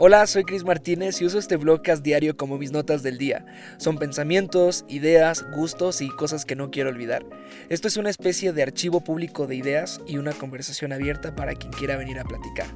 [0.00, 3.44] Hola, soy Cris Martínez y uso este blogcast diario como mis notas del día.
[3.78, 7.26] Son pensamientos, ideas, gustos y cosas que no quiero olvidar.
[7.68, 11.72] Esto es una especie de archivo público de ideas y una conversación abierta para quien
[11.72, 12.68] quiera venir a platicar.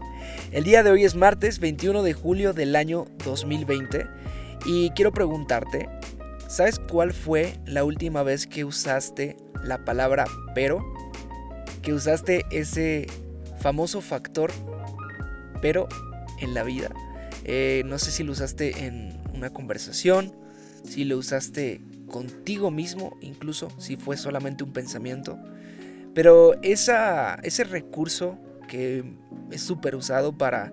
[0.50, 4.04] El día de hoy es martes 21 de julio del año 2020
[4.66, 5.88] y quiero preguntarte,
[6.48, 10.24] ¿sabes cuál fue la última vez que usaste la palabra
[10.56, 10.84] pero?
[11.82, 13.06] Que usaste ese
[13.60, 14.50] famoso factor
[15.60, 15.86] pero
[16.40, 16.90] en la vida.
[17.44, 20.32] Eh, no sé si lo usaste en una conversación,
[20.84, 25.38] si lo usaste contigo mismo, incluso si fue solamente un pensamiento.
[26.14, 29.04] Pero ese recurso que
[29.50, 30.72] es súper usado para,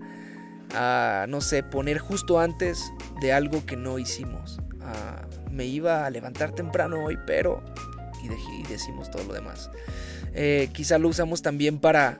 [0.73, 4.59] ah, no sé, poner justo antes de algo que no hicimos.
[4.81, 7.63] Ah, me iba a levantar temprano hoy, pero...
[8.23, 9.71] Y, decimos todo lo demás.
[10.33, 12.19] Eh, quizá lo usamos también para,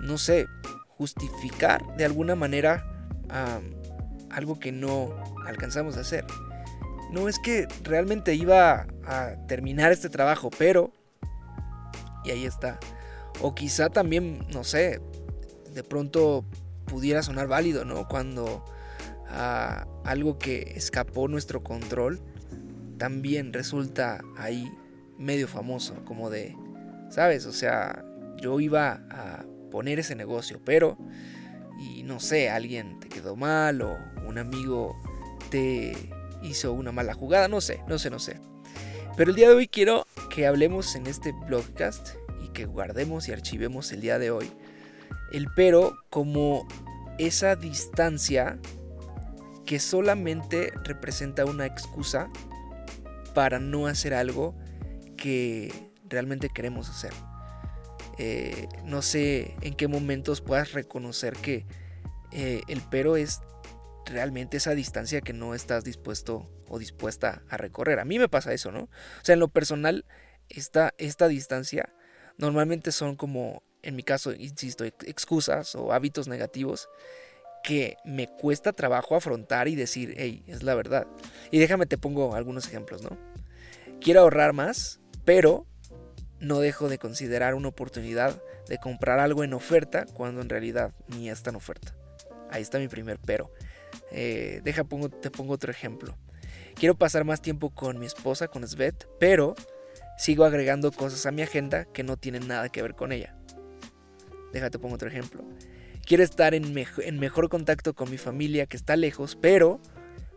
[0.00, 0.46] no sé,
[0.88, 2.86] justificar de alguna manera
[4.32, 5.14] algo que no
[5.46, 6.24] alcanzamos a hacer.
[7.10, 10.92] No es que realmente iba a terminar este trabajo, pero...
[12.24, 12.78] Y ahí está.
[13.40, 15.00] O quizá también, no sé,
[15.74, 16.44] de pronto
[16.86, 18.06] pudiera sonar válido, ¿no?
[18.06, 18.64] Cuando
[19.28, 22.20] ah, algo que escapó nuestro control
[22.98, 24.70] también resulta ahí
[25.18, 26.56] medio famoso, como de,
[27.10, 27.46] ¿sabes?
[27.46, 28.04] O sea,
[28.40, 30.96] yo iba a poner ese negocio, pero
[31.82, 34.96] y no sé, alguien te quedó mal o un amigo
[35.50, 35.96] te
[36.42, 38.38] hizo una mala jugada, no sé, no sé, no sé.
[39.16, 42.10] Pero el día de hoy quiero que hablemos en este blogcast
[42.42, 44.50] y que guardemos y archivemos el día de hoy
[45.32, 46.68] el pero como
[47.18, 48.58] esa distancia
[49.64, 52.30] que solamente representa una excusa
[53.34, 54.54] para no hacer algo
[55.16, 55.72] que
[56.08, 57.12] realmente queremos hacer.
[58.24, 61.66] Eh, no sé en qué momentos puedas reconocer que
[62.30, 63.40] eh, el pero es
[64.06, 67.98] realmente esa distancia que no estás dispuesto o dispuesta a recorrer.
[67.98, 68.82] A mí me pasa eso, ¿no?
[68.82, 70.04] O sea, en lo personal,
[70.48, 71.92] esta, esta distancia
[72.38, 76.88] normalmente son como, en mi caso, insisto, excusas o hábitos negativos
[77.64, 81.08] que me cuesta trabajo afrontar y decir, hey, es la verdad.
[81.50, 83.18] Y déjame te pongo algunos ejemplos, ¿no?
[84.00, 85.66] Quiero ahorrar más, pero
[86.42, 91.30] no dejo de considerar una oportunidad de comprar algo en oferta cuando en realidad ni
[91.30, 91.94] está en oferta.
[92.50, 93.50] Ahí está mi primer pero.
[94.10, 96.16] Eh, deja, pongo, te pongo otro ejemplo.
[96.74, 99.54] Quiero pasar más tiempo con mi esposa, con Svet, pero
[100.18, 103.36] sigo agregando cosas a mi agenda que no tienen nada que ver con ella.
[104.52, 105.44] Déjate pongo otro ejemplo.
[106.04, 109.80] Quiero estar en, en mejor contacto con mi familia que está lejos, pero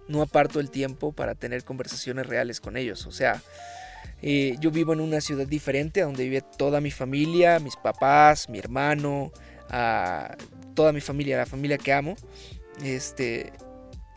[0.08, 3.08] no aparto el tiempo para tener conversaciones reales con ellos.
[3.08, 3.42] O sea,
[4.22, 8.60] eh, yo vivo en una ciudad diferente donde vive toda mi familia, mis papás, mi
[8.60, 9.32] hermano,
[10.74, 12.16] toda mi familia, la familia que amo.
[12.84, 13.54] Este,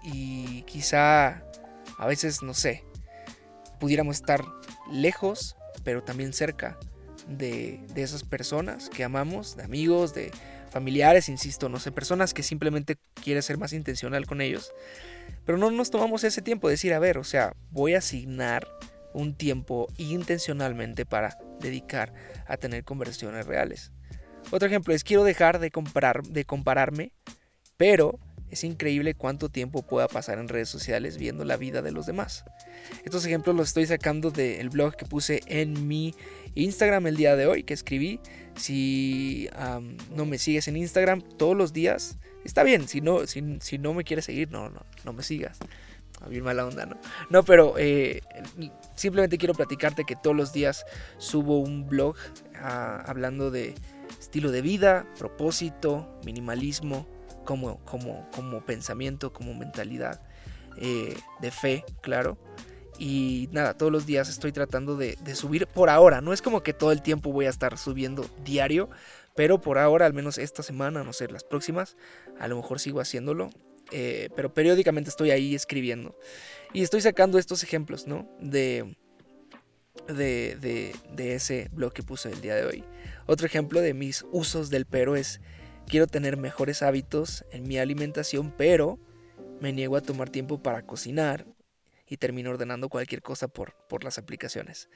[0.02, 1.42] y quizá
[1.98, 2.84] a veces, no sé,
[3.78, 4.44] pudiéramos estar
[4.90, 6.78] lejos, pero también cerca
[7.28, 10.30] de, de esas personas que amamos, de amigos, de
[10.70, 14.72] familiares, insisto, no sé, personas que simplemente quiere ser más intencional con ellos.
[15.44, 18.68] Pero no nos tomamos ese tiempo de decir, a ver, o sea, voy a asignar
[19.18, 22.14] un tiempo intencionalmente para dedicar
[22.46, 23.92] a tener conversaciones reales.
[24.50, 27.12] Otro ejemplo es quiero dejar de, comprar, de compararme,
[27.76, 28.18] pero
[28.50, 32.44] es increíble cuánto tiempo pueda pasar en redes sociales viendo la vida de los demás.
[33.04, 36.14] Estos ejemplos los estoy sacando del blog que puse en mi
[36.54, 38.20] Instagram el día de hoy, que escribí.
[38.56, 39.50] Si
[40.14, 42.88] no me sigues en Instagram todos los días, está bien.
[42.88, 45.58] Si no, si, si no me quieres seguir, no, no, no me sigas.
[46.26, 46.96] Bien mala onda, ¿no?
[47.30, 48.22] No, pero eh,
[48.94, 50.84] simplemente quiero platicarte que todos los días
[51.18, 52.16] subo un blog
[52.56, 53.74] ah, hablando de
[54.20, 57.06] estilo de vida, propósito, minimalismo,
[57.44, 60.20] como, como, como pensamiento, como mentalidad,
[60.76, 62.36] eh, de fe, claro.
[62.98, 66.20] Y nada, todos los días estoy tratando de, de, subir por ahora.
[66.20, 68.90] No es como que todo el tiempo voy a estar subiendo diario,
[69.36, 71.96] pero por ahora, al menos esta semana, no sé, las próximas,
[72.40, 73.50] a lo mejor sigo haciéndolo.
[73.90, 76.16] Eh, pero periódicamente estoy ahí escribiendo.
[76.72, 78.28] Y estoy sacando estos ejemplos, ¿no?
[78.40, 78.96] De,
[80.06, 82.84] de, de, ese blog que puse el día de hoy.
[83.26, 85.40] Otro ejemplo de mis usos del pero es,
[85.86, 88.98] quiero tener mejores hábitos en mi alimentación, pero
[89.60, 91.46] me niego a tomar tiempo para cocinar
[92.10, 94.88] y termino ordenando cualquier cosa por, por las aplicaciones.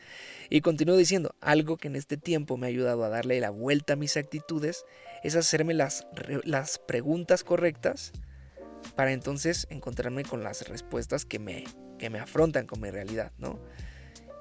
[0.48, 3.94] Y continúo diciendo, algo que en este tiempo me ha ayudado a darle la vuelta
[3.94, 4.84] a mis actitudes
[5.22, 6.06] es hacerme las,
[6.44, 8.12] las preguntas correctas
[8.96, 11.64] para entonces encontrarme con las respuestas que me,
[11.98, 13.60] que me afrontan con mi realidad, ¿no?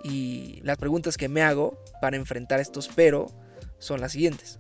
[0.04, 3.28] Y las preguntas que me hago para enfrentar estos pero
[3.78, 4.60] son las siguientes.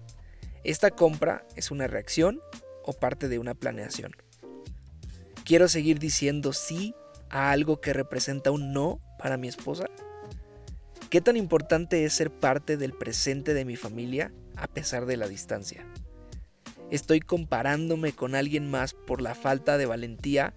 [0.64, 2.40] ¿Esta compra es una reacción
[2.84, 4.14] o parte de una planeación?
[5.52, 6.96] quiero seguir diciendo sí
[7.30, 9.86] a algo que representa un no para mi esposa.
[11.10, 15.28] ¿Qué tan importante es ser parte del presente de mi familia a pesar de la
[15.28, 15.86] distancia?
[16.92, 20.54] ¿Estoy comparándome con alguien más por la falta de valentía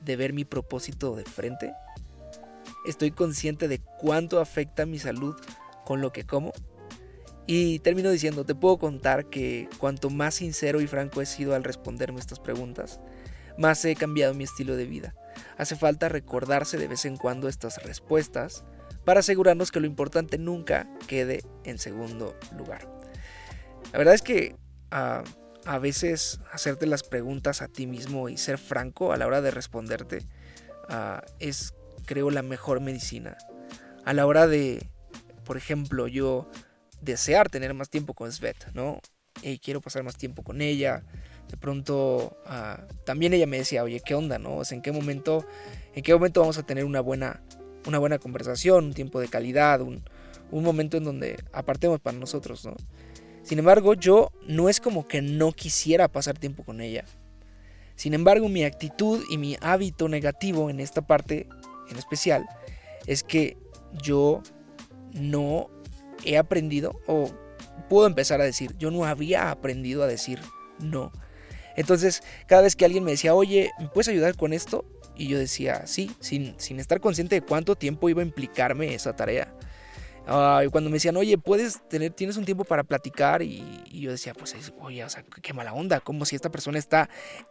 [0.00, 1.72] de ver mi propósito de frente?
[2.86, 5.36] ¿Estoy consciente de cuánto afecta mi salud
[5.84, 6.52] con lo que como?
[7.46, 11.62] Y termino diciendo, te puedo contar que cuanto más sincero y franco he sido al
[11.62, 12.98] responderme estas preguntas,
[13.56, 15.14] más he cambiado mi estilo de vida.
[15.56, 18.64] Hace falta recordarse de vez en cuando estas respuestas
[19.04, 22.92] para asegurarnos que lo importante nunca quede en segundo lugar.
[23.92, 24.56] La verdad es que
[24.90, 25.22] ah,
[25.66, 29.50] a veces hacerte las preguntas a ti mismo y ser franco a la hora de
[29.50, 30.26] responderte
[30.88, 31.74] ah, es,
[32.06, 33.36] creo, la mejor medicina.
[34.04, 34.88] A la hora de,
[35.44, 36.48] por ejemplo, yo
[37.00, 39.00] desear tener más tiempo con Svet, ¿no?
[39.42, 41.02] Y quiero pasar más tiempo con ella.
[41.48, 44.62] De pronto, ah, también ella me decía, oye, ¿qué onda, no?
[44.70, 45.44] ¿en qué momento,
[45.94, 47.42] en qué momento vamos a tener una buena
[47.86, 50.02] una buena conversación, un tiempo de calidad, un,
[50.50, 52.76] momento en donde apartemos para nosotros, ¿no?
[53.46, 57.04] Sin embargo, yo no es como que no quisiera pasar tiempo con ella.
[57.94, 61.46] Sin embargo, mi actitud y mi hábito negativo en esta parte
[61.88, 62.44] en especial
[63.06, 63.56] es que
[64.02, 64.42] yo
[65.12, 65.70] no
[66.24, 67.30] he aprendido o
[67.88, 70.40] puedo empezar a decir, yo no había aprendido a decir
[70.80, 71.12] no.
[71.76, 74.84] Entonces, cada vez que alguien me decía, oye, ¿me puedes ayudar con esto?
[75.14, 79.14] Y yo decía, sí, sin, sin estar consciente de cuánto tiempo iba a implicarme esa
[79.14, 79.54] tarea.
[80.26, 83.62] Y cuando me decían, oye, puedes tener, tienes un tiempo para platicar, y,
[83.92, 87.08] yo decía, pues, oye, o sea, qué mala onda, como si esta persona está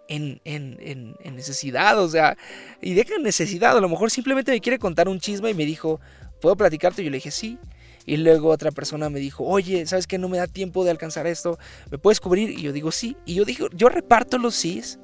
[0.10, 2.38] en, en, en, en, necesidad, o sea,
[2.82, 6.02] y deja necesidad, a lo mejor simplemente me quiere contar un chisme y me dijo,
[6.42, 7.02] ¿puedo platicarte?
[7.02, 7.58] Y yo le dije, sí.
[8.06, 11.26] Y luego otra persona me dijo, oye, ¿sabes que no me da tiempo de alcanzar
[11.26, 11.58] esto?
[11.90, 12.52] ¿Me puedes cubrir?
[12.52, 13.18] Y yo digo, sí.
[13.26, 15.00] Y yo digo, yo reparto los sís.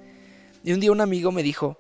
[0.64, 1.80] Y un día un amigo me dijo,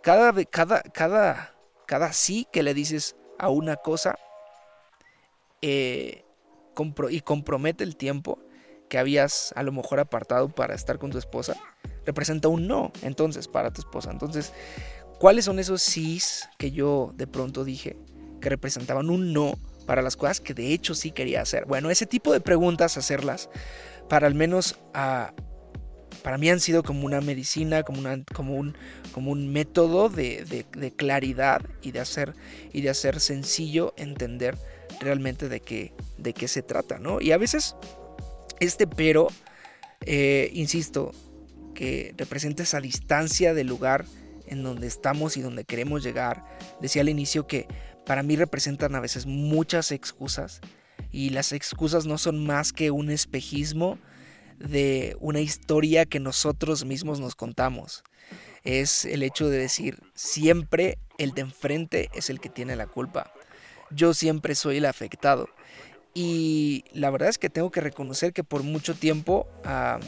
[0.00, 1.56] cada, cada, cada,
[1.86, 4.16] cada sí que le dices a una cosa
[5.62, 6.24] eh,
[7.10, 8.38] y compromete el tiempo
[8.88, 11.56] que habías a lo mejor apartado para estar con tu esposa,
[12.04, 14.10] representa un no entonces para tu esposa.
[14.10, 14.52] Entonces,
[15.18, 17.96] ¿cuáles son esos sís que yo de pronto dije
[18.40, 19.54] que representaban un no
[19.86, 21.66] para las cosas que de hecho sí quería hacer?
[21.66, 23.48] Bueno, ese tipo de preguntas, hacerlas
[24.08, 25.32] para al menos a,
[26.22, 28.76] para mí han sido como una medicina, como, una, como, un,
[29.12, 30.66] como un método de,
[30.96, 32.34] claridad y de, hacer,
[32.72, 34.58] y de hacer sencillo entender
[35.00, 37.20] realmente de qué, de qué se trata, ¿no?
[37.20, 37.74] Y a veces
[38.60, 39.28] este pero,
[40.02, 41.12] eh, insisto,
[41.74, 44.04] que representa esa distancia del lugar
[44.46, 46.44] en donde estamos y donde queremos llegar.
[46.80, 47.66] Decía al inicio que
[48.04, 50.60] para mí representan a veces muchas excusas
[51.10, 53.98] y las excusas no son más que un espejismo
[54.58, 58.04] de una historia que nosotros mismos nos contamos.
[58.62, 63.32] Es el hecho de decir, siempre el de enfrente es el que tiene la culpa.
[63.90, 65.48] Yo siempre soy el afectado.
[66.14, 70.00] Y la verdad es que tengo que reconocer que por mucho tiempo ah,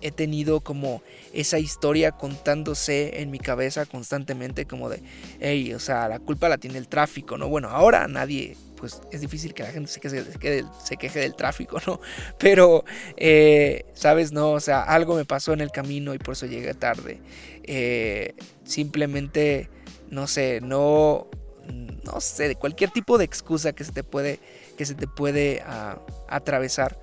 [0.00, 1.02] he tenido como
[1.32, 5.02] esa historia contándose en mi cabeza constantemente como de,
[5.40, 7.48] hey, o sea, la culpa la tiene el tráfico, ¿no?
[7.48, 11.78] Bueno, ahora nadie pues es difícil que la gente se queje, se queje del tráfico,
[11.86, 12.00] ¿no?
[12.38, 12.84] Pero,
[13.16, 14.32] eh, ¿sabes?
[14.32, 17.20] No, o sea, algo me pasó en el camino y por eso llegué tarde.
[17.64, 18.34] Eh,
[18.64, 19.70] simplemente,
[20.10, 21.28] no sé, no,
[21.66, 24.40] no sé, cualquier tipo de excusa que se te puede,
[24.76, 26.98] que se te puede ah, atravesar,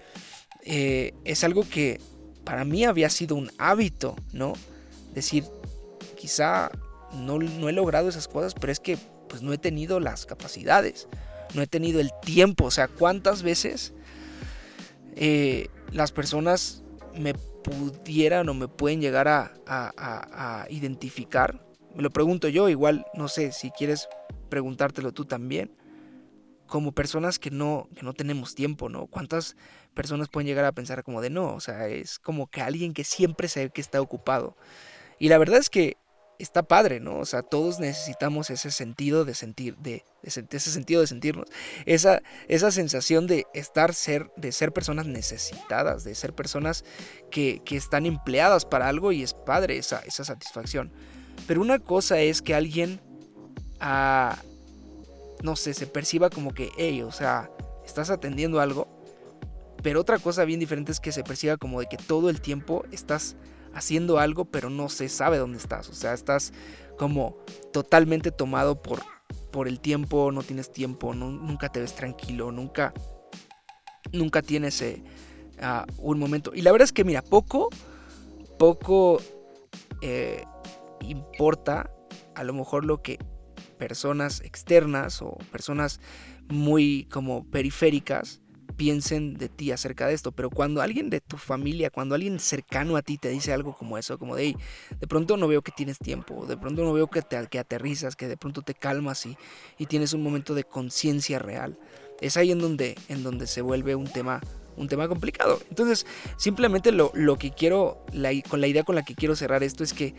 [0.64, 2.00] eh, es algo que
[2.44, 4.54] para mí había sido un hábito, ¿no?
[5.14, 5.46] Decir,
[6.18, 6.72] quizá
[7.14, 8.98] no, no he logrado esas cosas, pero es que
[9.30, 11.08] pues no he tenido las capacidades
[11.54, 12.66] no he tenido el tiempo.
[12.66, 13.94] O sea, ¿cuántas veces
[15.16, 16.84] eh, las personas
[17.16, 21.66] me pudieran o me pueden llegar a, identificar?
[21.96, 24.08] Me lo pregunto yo, igual no sé si quieres
[24.54, 25.76] preguntártelo tú también.
[26.68, 29.08] Como personas que no, que no tenemos tiempo, ¿no?
[29.08, 29.58] ¿Cuántas
[29.96, 31.56] personas pueden llegar a pensar como de no?
[31.56, 34.56] O sea, es como que alguien que siempre sabe que está ocupado.
[35.18, 35.98] Y la verdad es que
[36.38, 37.18] está padre, ¿no?
[37.18, 41.50] O sea, todos necesitamos ese sentido de sentir, de, ese sentido de sentirnos,
[41.88, 46.86] esa, esa sensación de estar, ser, de ser personas necesitadas, de ser personas
[47.32, 50.92] que, están empleadas para algo y es padre esa, esa satisfacción.
[51.48, 53.02] Pero una cosa es que alguien,
[53.84, 54.38] ah,
[55.44, 57.52] no sé, se perciba como que, hey, o sea,
[57.86, 58.88] estás atendiendo algo,
[59.84, 62.86] pero otra cosa bien diferente es que se perciba como de que todo el tiempo
[62.92, 63.36] estás
[63.74, 65.90] haciendo algo, pero no se sabe dónde estás.
[65.90, 66.54] O sea, estás
[66.98, 67.38] como
[67.74, 69.02] totalmente tomado por,
[69.52, 72.94] por el tiempo, no tienes tiempo, nunca te ves tranquilo, nunca,
[74.14, 75.04] nunca tienes eh,
[75.98, 76.54] un momento.
[76.56, 77.68] Y la verdad es que, mira, poco,
[78.58, 79.20] poco
[80.02, 80.46] eh,
[81.02, 81.92] importa
[82.36, 83.20] a lo mejor lo que
[83.88, 86.00] personas externas o personas
[86.48, 88.40] muy como periféricas
[88.78, 92.96] piensen de ti acerca de esto, pero cuando alguien de tu familia, cuando alguien cercano
[92.96, 94.56] a ti te dice algo como eso, como de,
[95.00, 98.16] de pronto no veo que tienes tiempo, de pronto no veo que, te, que aterrizas,
[98.16, 99.38] que de pronto te calmas y,
[99.78, 101.78] y tienes un momento de conciencia real,
[102.22, 104.40] es ahí en donde, en donde se vuelve un tema
[104.76, 105.60] un tema complicado.
[105.70, 109.62] Entonces, simplemente lo, lo que quiero, la, con la idea con la que quiero cerrar
[109.62, 110.16] esto es que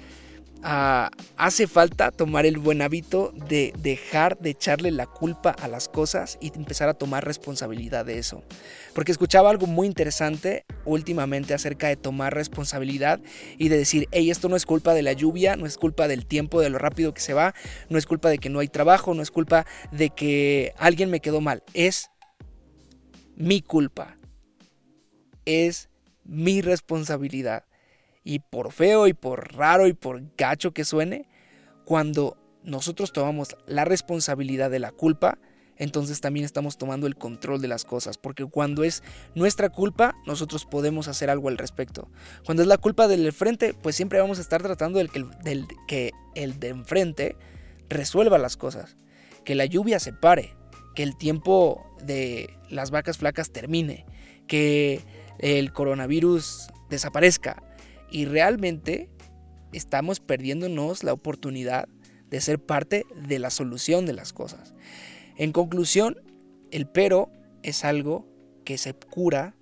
[0.67, 6.39] Hace falta tomar el buen hábito de dejar de echarle la culpa a las cosas
[6.41, 8.43] y empezar a tomar responsabilidad de eso.
[8.95, 13.21] Porque escuchaba algo muy interesante últimamente acerca de tomar responsabilidad
[13.59, 16.25] y de decir, hey, esto no es culpa de la lluvia, no es culpa del
[16.25, 17.55] tiempo, de lo rápido que se va,
[17.91, 21.21] no es culpa de que no hay trabajo, no es culpa de que alguien me
[21.21, 22.11] quedó mal, es
[23.37, 24.17] mi culpa,
[25.45, 25.91] es
[26.25, 27.65] mi responsabilidad.
[28.25, 31.29] Y por feo y por raro y por gacho que suene,
[31.85, 35.39] cuando nosotros tomamos la responsabilidad de la culpa,
[35.77, 39.03] entonces también estamos tomando el control de las cosas, porque cuando es
[39.35, 42.09] nuestra culpa, nosotros podemos hacer algo al respecto.
[42.45, 45.27] Cuando es la culpa del frente, pues siempre vamos a estar tratando del que,
[45.89, 47.37] que el de enfrente
[47.89, 48.97] resuelva las cosas,
[49.45, 50.55] que la lluvia se pare,
[50.95, 54.07] que el tiempo de las vacas flacas termine,
[54.47, 55.03] que
[55.39, 57.63] el coronavirus desaparezca,
[58.11, 59.09] y realmente
[59.73, 61.89] estamos perdiéndonos la oportunidad
[62.31, 64.75] de ser parte de la solución de las cosas.
[65.37, 66.17] En conclusión,
[66.71, 67.31] el pero
[67.63, 68.27] es algo
[68.65, 69.55] que se cura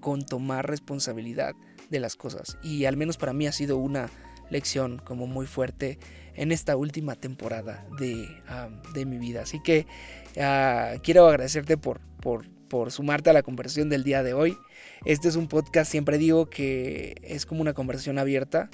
[0.00, 1.54] con tomar responsabilidad
[1.90, 2.58] de las cosas.
[2.62, 4.10] Y al menos para mí ha sido una
[4.50, 5.98] lección como muy fuerte
[6.34, 9.42] en esta última temporada de, ah, mi vida.
[9.42, 9.86] Así que
[10.40, 14.56] ah, quiero agradecerte por, por por sumarte a la conversación del día de hoy.
[15.04, 18.70] Este es un podcast, siempre digo que es como una conversación abierta.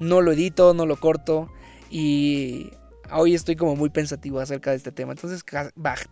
[0.00, 1.52] No lo edito, no lo corto
[1.90, 2.70] y
[3.12, 5.12] hoy estoy como muy pensativo acerca de este tema.
[5.12, 5.44] Entonces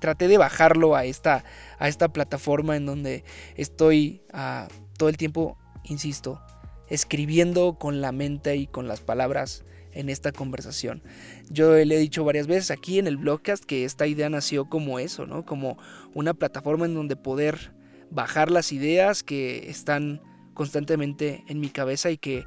[0.00, 1.42] traté de bajarlo a esta,
[1.78, 3.24] a esta plataforma en donde
[3.56, 4.68] estoy ah,
[4.98, 6.42] todo el tiempo, insisto,
[6.88, 11.02] escribiendo con la mente y con las palabras en esta conversación.
[11.50, 14.98] Yo le he dicho varias veces aquí en el blogcast que esta idea nació como
[14.98, 15.44] eso, ¿no?
[15.44, 15.78] Como
[16.14, 17.72] una plataforma en donde poder
[18.10, 20.20] bajar las ideas que están
[20.54, 22.44] constantemente en mi cabeza y que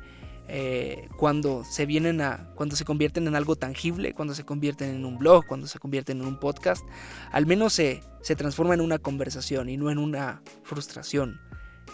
[0.49, 5.05] eh, cuando se vienen a, cuando se convierten en algo tangible, cuando se convierten en
[5.05, 6.85] un blog, cuando se convierten en un podcast,
[7.31, 11.39] al menos se, se transforma en una conversación y no en una frustración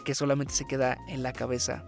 [0.03, 1.85] que solamente se queda en la cabeza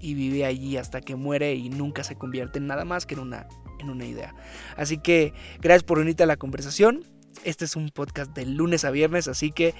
[0.00, 3.20] y vive allí hasta que muere y nunca se convierte en nada más que en
[3.20, 3.46] una,
[3.78, 4.34] en una idea.
[4.76, 7.04] Así que gracias por unirte a la conversación.
[7.44, 9.74] Este es un podcast de lunes a viernes, así que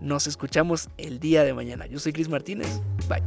[0.00, 1.86] nos escuchamos el día de mañana.
[1.86, 2.80] Yo soy Chris Martínez.
[3.08, 3.22] Bye.